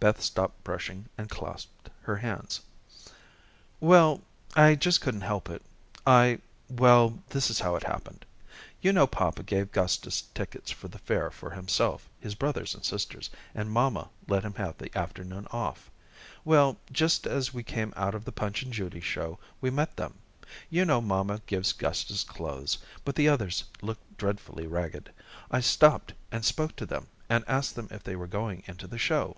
[0.00, 2.60] Beth stopped brushing and clasped her hands.
[3.80, 4.20] "Well,
[4.54, 5.60] I just couldn't help it.
[6.06, 6.38] I
[6.70, 8.24] well, this is how it happened.
[8.80, 13.28] You know papa gave Gustus tickets for the Fair for himself, his brothers and sisters,
[13.56, 15.90] and mamma let him have the afternoon off.
[16.44, 20.14] Well, just as we came out of the Punch and Judy show we met them.
[20.70, 25.12] You know mamma gives Gustus clothes, but the others looked dreadfully ragged.
[25.50, 28.96] I stopped and spoke to them and asked them if they were going into the
[28.96, 29.36] show.